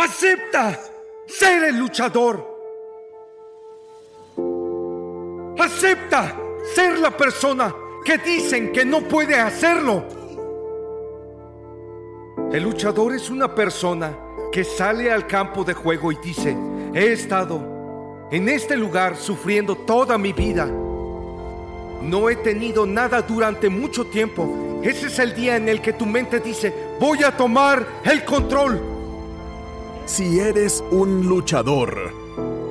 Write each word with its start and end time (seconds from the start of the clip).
¡Acepta 0.00 0.80
ser 1.26 1.64
el 1.64 1.78
luchador! 1.78 2.42
¡Acepta 5.58 6.34
ser 6.74 6.98
la 6.98 7.14
persona 7.14 7.74
que 8.02 8.16
dicen 8.16 8.72
que 8.72 8.82
no 8.82 9.02
puede 9.02 9.38
hacerlo! 9.38 10.02
El 12.50 12.62
luchador 12.62 13.14
es 13.14 13.28
una 13.28 13.54
persona 13.54 14.16
que 14.50 14.64
sale 14.64 15.12
al 15.12 15.26
campo 15.26 15.64
de 15.64 15.74
juego 15.74 16.10
y 16.12 16.16
dice, 16.16 16.56
he 16.94 17.12
estado 17.12 17.60
en 18.30 18.48
este 18.48 18.78
lugar 18.78 19.16
sufriendo 19.16 19.76
toda 19.76 20.16
mi 20.16 20.32
vida. 20.32 20.64
No 20.64 22.30
he 22.30 22.36
tenido 22.36 22.86
nada 22.86 23.20
durante 23.20 23.68
mucho 23.68 24.06
tiempo. 24.06 24.80
Ese 24.82 25.08
es 25.08 25.18
el 25.18 25.34
día 25.34 25.56
en 25.56 25.68
el 25.68 25.82
que 25.82 25.92
tu 25.92 26.06
mente 26.06 26.40
dice, 26.40 26.72
voy 26.98 27.22
a 27.22 27.36
tomar 27.36 27.86
el 28.02 28.24
control. 28.24 28.89
Si 30.10 30.40
eres 30.40 30.82
un 30.90 31.28
luchador, 31.28 32.12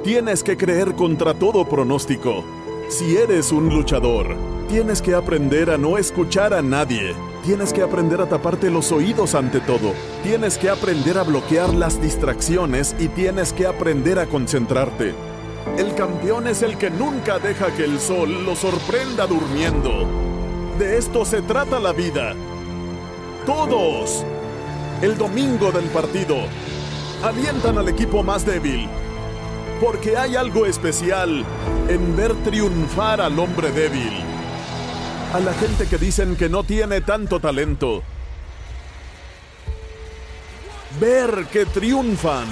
tienes 0.03 0.43
que 0.43 0.57
creer 0.57 0.93
contra 0.93 1.33
todo 1.33 1.63
pronóstico. 1.63 2.43
Si 2.89 3.15
eres 3.15 3.53
un 3.53 3.69
luchador, 3.69 4.35
tienes 4.67 5.01
que 5.01 5.15
aprender 5.15 5.69
a 5.69 5.77
no 5.77 5.97
escuchar 5.97 6.53
a 6.53 6.61
nadie. 6.61 7.15
Tienes 7.45 7.71
que 7.71 7.81
aprender 7.81 8.19
a 8.19 8.27
taparte 8.27 8.69
los 8.69 8.91
oídos 8.91 9.35
ante 9.35 9.61
todo. 9.61 9.93
Tienes 10.21 10.57
que 10.57 10.69
aprender 10.69 11.17
a 11.17 11.23
bloquear 11.23 11.73
las 11.73 12.01
distracciones 12.01 12.93
y 12.99 13.07
tienes 13.07 13.53
que 13.53 13.67
aprender 13.67 14.19
a 14.19 14.25
concentrarte. 14.25 15.13
El 15.77 15.95
campeón 15.95 16.45
es 16.45 16.61
el 16.61 16.77
que 16.77 16.89
nunca 16.89 17.39
deja 17.39 17.73
que 17.73 17.85
el 17.85 18.01
sol 18.01 18.43
lo 18.43 18.53
sorprenda 18.53 19.27
durmiendo. 19.27 20.05
De 20.77 20.97
esto 20.97 21.23
se 21.23 21.41
trata 21.41 21.79
la 21.79 21.93
vida. 21.93 22.35
Todos. 23.45 24.25
El 25.01 25.17
domingo 25.17 25.71
del 25.71 25.85
partido. 25.85 26.35
Alientan 27.23 27.77
al 27.77 27.89
equipo 27.89 28.23
más 28.23 28.45
débil. 28.45 28.87
Porque 29.81 30.15
hay 30.15 30.37
algo 30.37 30.65
especial 30.65 31.43
en 31.89 32.15
ver 32.15 32.33
triunfar 32.45 33.19
al 33.19 33.37
hombre 33.39 33.71
débil. 33.71 34.13
A 35.33 35.39
la 35.41 35.53
gente 35.53 35.85
que 35.85 35.97
dicen 35.97 36.37
que 36.37 36.47
no 36.47 36.63
tiene 36.63 37.01
tanto 37.01 37.41
talento. 37.41 38.03
Ver 41.01 41.47
que 41.51 41.65
triunfan. 41.65 42.47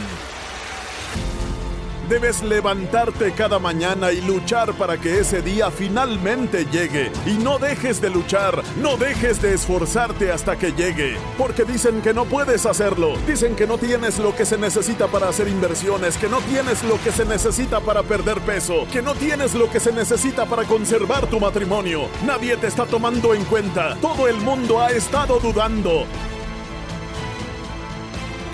Debes 2.09 2.41
levantarte 2.41 3.33
cada 3.33 3.59
mañana 3.59 4.13
y 4.13 4.21
luchar 4.21 4.73
para 4.75 4.97
que 4.97 5.19
ese 5.19 5.41
día 5.41 5.69
finalmente 5.69 6.65
llegue. 6.71 7.11
Y 7.25 7.31
no 7.33 7.59
dejes 7.59 7.99
de 7.99 8.09
luchar, 8.09 8.63
no 8.81 8.95
dejes 8.95 9.41
de 9.41 9.53
esforzarte 9.53 10.31
hasta 10.31 10.57
que 10.57 10.71
llegue. 10.71 11.17
Porque 11.37 11.65
dicen 11.65 12.01
que 12.01 12.13
no 12.13 12.23
puedes 12.23 12.65
hacerlo. 12.65 13.17
Dicen 13.27 13.57
que 13.57 13.67
no 13.67 13.77
tienes 13.77 14.19
lo 14.19 14.33
que 14.33 14.45
se 14.45 14.57
necesita 14.57 15.07
para 15.07 15.27
hacer 15.27 15.49
inversiones, 15.49 16.15
que 16.15 16.29
no 16.29 16.39
tienes 16.39 16.81
lo 16.85 16.97
que 17.01 17.11
se 17.11 17.25
necesita 17.25 17.81
para 17.81 18.03
perder 18.03 18.39
peso, 18.39 18.87
que 18.89 19.01
no 19.01 19.13
tienes 19.13 19.53
lo 19.53 19.69
que 19.69 19.81
se 19.81 19.91
necesita 19.91 20.45
para 20.45 20.63
conservar 20.63 21.27
tu 21.27 21.41
matrimonio. 21.41 22.07
Nadie 22.25 22.55
te 22.55 22.67
está 22.67 22.85
tomando 22.85 23.33
en 23.33 23.43
cuenta. 23.43 23.97
Todo 24.01 24.29
el 24.29 24.37
mundo 24.37 24.79
ha 24.79 24.91
estado 24.91 25.41
dudando. 25.41 26.05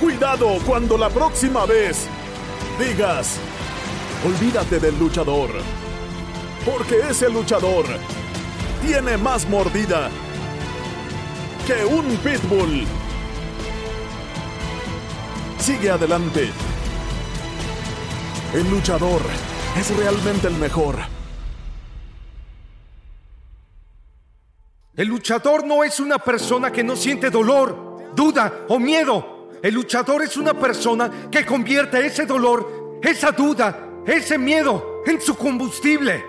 Cuidado 0.02 0.58
cuando 0.66 0.98
la 0.98 1.10
próxima 1.10 1.68
vez 1.68 2.10
digas, 2.80 3.38
olvídate 4.26 4.80
del 4.80 4.98
luchador, 4.98 5.50
porque 6.66 7.00
ese 7.10 7.30
luchador 7.30 7.86
tiene 8.82 9.18
más 9.18 9.48
mordida 9.48 10.10
que 11.66 11.86
un 11.86 12.18
pitbull. 12.18 12.86
Sigue 15.60 15.90
adelante. 15.92 16.50
El 18.54 18.70
luchador 18.70 19.22
es 19.80 19.96
realmente 19.96 20.48
el 20.48 20.56
mejor. 20.56 20.98
El 24.96 25.08
luchador 25.08 25.66
no 25.66 25.84
es 25.84 26.00
una 26.00 26.20
persona 26.20 26.72
que 26.72 26.84
no 26.84 26.96
siente 26.96 27.30
dolor, 27.30 28.12
duda 28.16 28.66
o 28.68 28.78
miedo. 28.78 29.33
El 29.64 29.76
luchador 29.76 30.22
es 30.22 30.36
una 30.36 30.54
persona 30.54 31.30
que 31.32 31.46
convierte 31.46 32.06
ese 32.06 32.26
dolor, 32.26 33.00
esa 33.02 33.32
duda, 33.32 34.02
ese 34.06 34.38
miedo 34.38 35.02
en 35.06 35.22
su 35.22 35.36
combustible. 35.36 36.22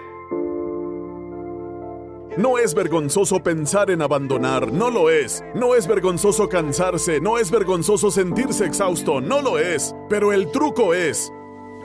No 2.37 2.59
es 2.59 2.75
vergonzoso 2.75 3.43
pensar 3.43 3.91
en 3.91 4.03
abandonar, 4.03 4.73
no 4.73 4.89
lo 4.89 5.11
es. 5.11 5.43
No 5.53 5.75
es 5.75 5.89
vergonzoso 5.89 6.49
cansarse, 6.49 7.21
no 7.21 7.37
es 7.37 7.50
vergonzoso 7.50 8.12
sentirse 8.12 8.67
exhausto, 8.67 9.21
no 9.21 9.43
lo 9.43 9.59
es. 9.59 9.97
Pero 10.09 10.33
el 10.33 10.53
truco 10.53 10.94
es 10.94 11.33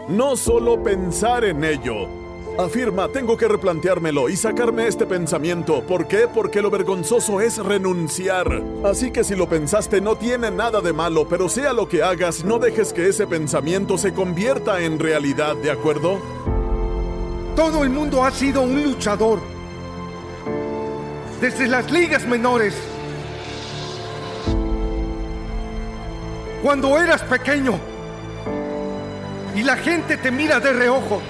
no 0.08 0.38
solo 0.38 0.84
pensar 0.84 1.46
en 1.46 1.64
ello. 1.64 2.29
Afirma, 2.60 3.08
tengo 3.08 3.38
que 3.38 3.48
replanteármelo 3.48 4.28
y 4.28 4.36
sacarme 4.36 4.86
este 4.86 5.06
pensamiento. 5.06 5.82
¿Por 5.82 6.10
qué? 6.10 6.28
Porque 6.28 6.62
lo 6.62 6.70
vergonzoso 6.70 7.40
es 7.40 7.58
renunciar. 7.58 8.62
Así 8.84 9.12
que 9.12 9.24
si 9.24 9.34
lo 9.34 9.48
pensaste 9.48 10.02
no 10.02 10.18
tiene 10.18 10.52
nada 10.52 10.82
de 10.82 10.92
malo, 10.92 11.26
pero 11.26 11.48
sea 11.48 11.72
lo 11.72 11.88
que 11.88 12.04
hagas, 12.04 12.44
no 12.44 12.60
dejes 12.60 12.92
que 12.92 13.08
ese 13.08 13.26
pensamiento 13.28 13.98
se 13.98 14.14
convierta 14.14 14.82
en 14.82 15.00
realidad, 15.00 15.56
¿de 15.56 15.72
acuerdo? 15.72 16.20
Todo 17.56 17.86
el 17.86 17.92
mundo 17.92 18.26
ha 18.26 18.32
sido 18.32 18.64
un 18.64 18.84
luchador. 18.84 19.40
Desde 21.40 21.66
las 21.66 21.90
ligas 21.90 22.28
menores. 22.28 22.76
Cuando 26.62 27.00
eras 27.00 27.24
pequeño 27.24 27.80
y 29.56 29.64
la 29.64 29.78
gente 29.78 30.18
te 30.18 30.30
mira 30.30 30.60
de 30.60 30.74
reojo 30.74 31.22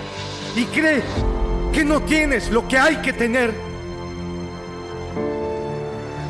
y 0.56 0.66
cree 0.66 1.04
que 1.74 1.84
no 1.84 2.02
tienes 2.02 2.50
lo 2.50 2.68
que 2.68 2.78
hay 2.78 2.98
que 2.98 3.14
tener. 3.14 3.54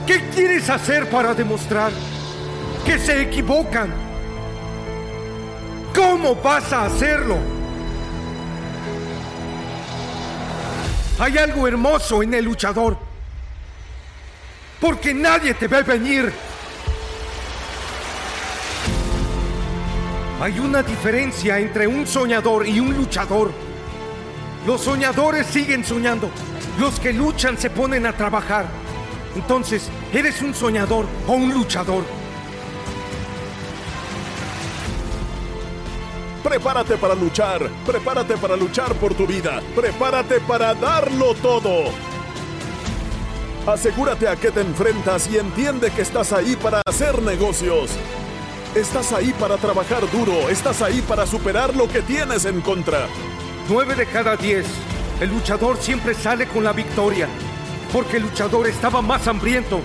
¿Qué 0.05 0.29
quieres 0.33 0.69
hacer 0.69 1.09
para 1.09 1.33
demostrar 1.33 1.91
que 2.85 2.97
se 2.97 3.21
equivocan? 3.21 3.93
¿Cómo 5.95 6.35
vas 6.35 6.71
a 6.73 6.85
hacerlo? 6.85 7.37
Hay 11.19 11.37
algo 11.37 11.67
hermoso 11.67 12.23
en 12.23 12.33
el 12.33 12.45
luchador. 12.45 12.97
Porque 14.79 15.13
nadie 15.13 15.53
te 15.53 15.67
ve 15.67 15.83
venir. 15.83 16.31
Hay 20.41 20.57
una 20.57 20.81
diferencia 20.81 21.59
entre 21.59 21.85
un 21.85 22.07
soñador 22.07 22.65
y 22.65 22.79
un 22.79 22.95
luchador. 22.95 23.68
Los 24.69 24.81
soñadores 24.81 25.47
siguen 25.47 25.83
soñando. 25.83 26.29
Los 26.79 26.99
que 26.99 27.11
luchan 27.11 27.57
se 27.57 27.71
ponen 27.71 28.05
a 28.05 28.13
trabajar. 28.13 28.67
Entonces, 29.35 29.89
¿eres 30.13 30.43
un 30.43 30.53
soñador 30.53 31.07
o 31.25 31.31
un 31.33 31.51
luchador? 31.51 32.03
Prepárate 36.43 36.97
para 36.97 37.15
luchar, 37.15 37.67
prepárate 37.83 38.37
para 38.37 38.55
luchar 38.55 38.93
por 38.93 39.15
tu 39.15 39.25
vida, 39.25 39.59
prepárate 39.75 40.39
para 40.41 40.75
darlo 40.75 41.33
todo. 41.33 41.85
Asegúrate 43.65 44.27
a 44.27 44.35
qué 44.35 44.51
te 44.51 44.61
enfrentas 44.61 45.27
y 45.31 45.39
entiende 45.39 45.89
que 45.89 46.03
estás 46.03 46.31
ahí 46.31 46.55
para 46.55 46.83
hacer 46.85 47.23
negocios. 47.23 47.89
Estás 48.75 49.13
ahí 49.13 49.33
para 49.39 49.57
trabajar 49.57 50.07
duro, 50.11 50.47
estás 50.47 50.83
ahí 50.83 51.01
para 51.01 51.25
superar 51.25 51.75
lo 51.75 51.87
que 51.87 52.03
tienes 52.03 52.45
en 52.45 52.61
contra. 52.61 53.07
Nueve 53.69 53.93
de 53.93 54.07
cada 54.07 54.35
diez, 54.35 54.65
el 55.21 55.29
luchador 55.29 55.77
siempre 55.77 56.15
sale 56.15 56.47
con 56.47 56.63
la 56.63 56.73
victoria, 56.73 57.27
porque 57.93 58.17
el 58.17 58.23
luchador 58.23 58.65
estaba 58.65 58.99
más 59.03 59.27
hambriento. 59.27 59.81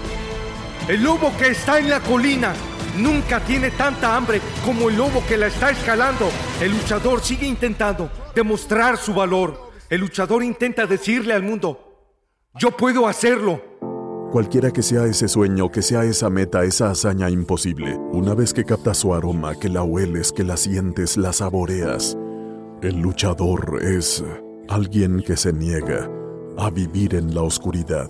El 0.89 1.03
lobo 1.03 1.31
que 1.39 1.49
está 1.49 1.79
en 1.79 1.91
la 1.91 2.01
colina 2.01 2.55
nunca 2.97 3.41
tiene 3.41 3.71
tanta 3.73 4.17
hambre 4.17 4.41
como 4.65 4.89
el 4.89 4.97
lobo 4.97 5.23
que 5.29 5.37
la 5.37 5.49
está 5.49 5.69
escalando. 5.69 6.31
El 6.63 6.73
luchador 6.73 7.21
sigue 7.21 7.47
intentando 7.47 8.09
demostrar 8.35 8.97
su 8.97 9.13
valor. 9.13 9.71
El 9.91 10.01
luchador 10.01 10.43
intenta 10.43 10.87
decirle 10.87 11.35
al 11.35 11.43
mundo, 11.43 12.09
yo 12.55 12.71
puedo 12.71 13.07
hacerlo. 13.07 13.61
Cualquiera 14.33 14.71
que 14.71 14.83
sea 14.83 15.05
ese 15.05 15.29
sueño, 15.29 15.71
que 15.71 15.83
sea 15.83 16.05
esa 16.05 16.31
meta, 16.31 16.65
esa 16.65 16.91
hazaña 16.91 17.29
imposible, 17.29 17.97
una 18.13 18.35
vez 18.35 18.55
que 18.55 18.65
captas 18.65 18.97
su 18.97 19.13
aroma, 19.13 19.55
que 19.57 19.69
la 19.69 19.83
hueles, 19.83 20.33
que 20.33 20.43
la 20.43 20.57
sientes, 20.57 21.19
la 21.19 21.35
saboreas, 21.35 22.17
el 22.83 23.01
luchador 23.01 23.81
es 23.83 24.25
alguien 24.69 25.23
que 25.23 25.37
se 25.37 25.53
niega 25.53 26.11
a 26.57 26.71
vivir 26.71 27.15
en 27.15 27.35
la 27.35 27.43
oscuridad. 27.43 28.09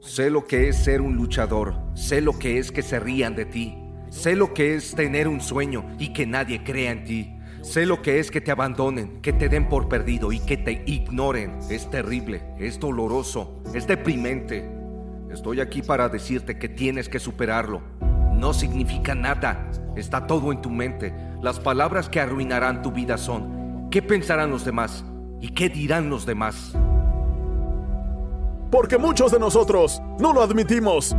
Sé 0.00 0.30
lo 0.30 0.46
que 0.46 0.68
es 0.68 0.76
ser 0.76 1.00
un 1.00 1.14
luchador, 1.16 1.74
sé 1.94 2.20
lo 2.20 2.38
que 2.38 2.58
es 2.58 2.72
que 2.72 2.82
se 2.82 2.98
rían 2.98 3.36
de 3.36 3.44
ti, 3.44 3.76
sé 4.08 4.34
lo 4.34 4.54
que 4.54 4.74
es 4.74 4.94
tener 4.94 5.28
un 5.28 5.40
sueño 5.40 5.84
y 5.98 6.12
que 6.12 6.26
nadie 6.26 6.64
crea 6.64 6.90
en 6.90 7.04
ti. 7.04 7.36
Sé 7.62 7.84
lo 7.84 8.00
que 8.00 8.18
es 8.18 8.30
que 8.30 8.40
te 8.40 8.50
abandonen, 8.50 9.20
que 9.20 9.34
te 9.34 9.50
den 9.50 9.68
por 9.68 9.88
perdido 9.88 10.32
y 10.32 10.40
que 10.40 10.56
te 10.56 10.82
ignoren. 10.86 11.58
Es 11.68 11.90
terrible, 11.90 12.42
es 12.58 12.80
doloroso, 12.80 13.62
es 13.74 13.86
deprimente. 13.86 14.66
Estoy 15.30 15.60
aquí 15.60 15.82
para 15.82 16.08
decirte 16.08 16.58
que 16.58 16.70
tienes 16.70 17.08
que 17.08 17.18
superarlo. 17.20 17.82
No 18.40 18.54
significa 18.54 19.14
nada, 19.14 19.66
está 19.96 20.26
todo 20.26 20.50
en 20.50 20.62
tu 20.62 20.70
mente. 20.70 21.14
Las 21.42 21.60
palabras 21.60 22.08
que 22.08 22.20
arruinarán 22.20 22.80
tu 22.80 22.90
vida 22.90 23.18
son, 23.18 23.90
¿qué 23.90 24.00
pensarán 24.00 24.50
los 24.50 24.64
demás? 24.64 25.04
¿Y 25.42 25.50
qué 25.50 25.68
dirán 25.68 26.08
los 26.08 26.24
demás? 26.24 26.72
Porque 28.70 28.96
muchos 28.96 29.30
de 29.30 29.38
nosotros 29.38 30.00
no 30.18 30.32
lo 30.32 30.42
admitimos. 30.42 31.14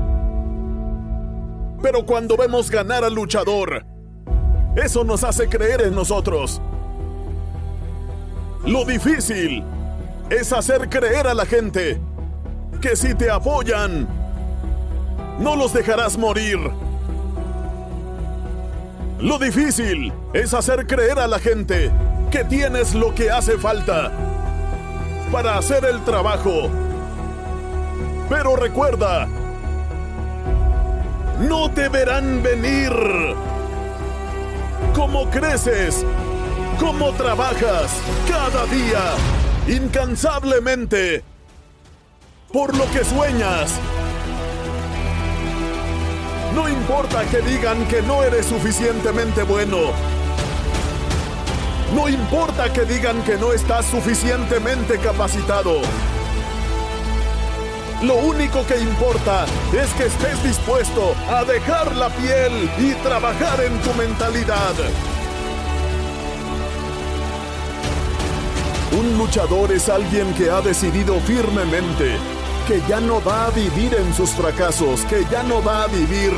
Pero 1.83 2.07
cuando 2.07 2.35
vemos 2.35 2.71
ganar 2.71 3.03
al 3.03 3.13
luchador, 3.13 3.85
eso 4.75 5.03
nos 5.03 5.23
hace 5.23 5.47
creer 5.47 5.81
en 5.81 5.93
nosotros. 5.93 6.59
Lo 8.65 8.83
difícil 8.83 9.63
es 10.31 10.51
hacer 10.51 10.89
creer 10.89 11.27
a 11.27 11.35
la 11.35 11.45
gente 11.45 12.01
que 12.81 12.95
si 12.95 13.13
te 13.13 13.29
apoyan, 13.29 14.07
no 15.39 15.55
los 15.55 15.71
dejarás 15.71 16.17
morir. 16.17 16.57
Lo 19.21 19.37
difícil 19.37 20.11
es 20.33 20.51
hacer 20.55 20.87
creer 20.87 21.19
a 21.19 21.27
la 21.27 21.37
gente 21.37 21.91
que 22.31 22.43
tienes 22.43 22.95
lo 22.95 23.13
que 23.13 23.29
hace 23.29 23.55
falta 23.59 24.11
para 25.31 25.59
hacer 25.59 25.85
el 25.85 26.03
trabajo. 26.03 26.71
Pero 28.27 28.55
recuerda, 28.55 29.27
no 31.39 31.69
te 31.69 31.87
verán 31.89 32.41
venir 32.41 32.91
cómo 34.95 35.29
creces, 35.29 36.03
cómo 36.79 37.11
trabajas 37.11 37.91
cada 38.27 38.65
día, 38.65 39.03
incansablemente, 39.67 41.23
por 42.51 42.75
lo 42.75 42.89
que 42.91 43.05
sueñas. 43.05 43.79
No 46.55 46.67
importa 46.67 47.23
que 47.25 47.39
digan 47.41 47.87
que 47.87 48.01
no 48.01 48.23
eres 48.23 48.45
suficientemente 48.45 49.43
bueno. 49.43 49.77
No 51.95 52.09
importa 52.09 52.71
que 52.73 52.81
digan 52.81 53.21
que 53.23 53.37
no 53.37 53.53
estás 53.53 53.85
suficientemente 53.85 54.97
capacitado. 54.97 55.81
Lo 58.01 58.15
único 58.15 58.65
que 58.65 58.79
importa 58.79 59.45
es 59.71 59.93
que 59.93 60.07
estés 60.07 60.43
dispuesto 60.43 61.15
a 61.29 61.45
dejar 61.45 61.95
la 61.95 62.09
piel 62.09 62.69
y 62.79 62.93
trabajar 63.03 63.61
en 63.61 63.79
tu 63.81 63.93
mentalidad. 63.93 64.73
Un 68.91 69.17
luchador 69.17 69.71
es 69.71 69.87
alguien 69.87 70.33
que 70.33 70.49
ha 70.49 70.59
decidido 70.61 71.17
firmemente 71.21 72.17
que 72.67 72.81
ya 72.87 72.99
no 72.99 73.23
va 73.23 73.45
a 73.45 73.49
vivir 73.51 73.93
en 73.95 74.13
sus 74.13 74.31
fracasos, 74.31 75.01
que 75.05 75.25
ya 75.31 75.43
no 75.43 75.63
va 75.63 75.83
a 75.83 75.87
vivir 75.87 76.31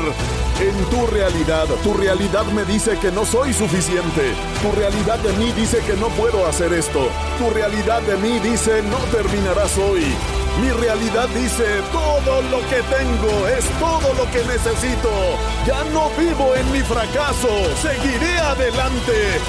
en 0.60 0.84
tu 0.90 1.06
realidad. 1.06 1.66
Tu 1.82 1.94
realidad 1.94 2.44
me 2.46 2.64
dice 2.64 2.98
que 2.98 3.10
no 3.10 3.24
soy 3.24 3.52
suficiente. 3.52 4.34
Tu 4.62 4.72
realidad 4.72 5.18
de 5.18 5.32
mí 5.34 5.52
dice 5.52 5.78
que 5.86 5.94
no 5.94 6.08
puedo 6.08 6.46
hacer 6.46 6.72
esto. 6.72 7.08
Tu 7.38 7.50
realidad 7.50 8.02
de 8.02 8.16
mí 8.16 8.38
dice 8.40 8.82
no 8.82 8.98
terminarás 9.16 9.76
hoy. 9.78 10.04
Mi 10.60 10.70
realidad 10.70 11.28
dice, 11.30 11.64
todo 11.90 12.40
lo 12.42 12.60
que 12.68 12.80
tengo 12.82 13.48
es 13.48 13.64
todo 13.80 14.14
lo 14.14 14.30
que 14.30 14.44
necesito. 14.44 15.10
Ya 15.66 15.82
no 15.92 16.10
vivo 16.10 16.54
en 16.54 16.70
mi 16.70 16.78
fracaso, 16.80 17.48
seguiré 17.82 18.38
adelante. 18.38 19.40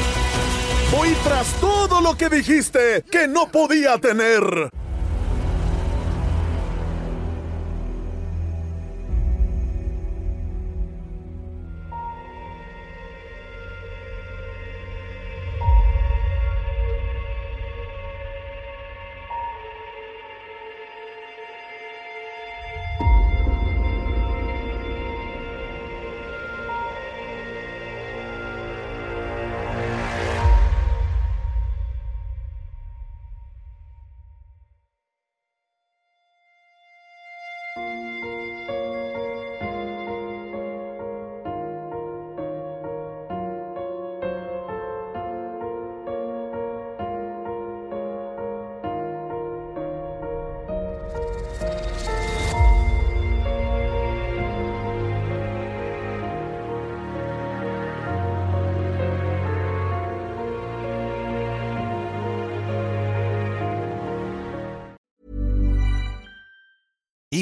Voy 0.91 1.15
tras 1.23 1.47
todo 1.61 2.01
lo 2.01 2.17
que 2.17 2.29
dijiste 2.29 3.03
que 3.11 3.27
no 3.27 3.47
podía 3.51 3.99
tener. 3.99 4.71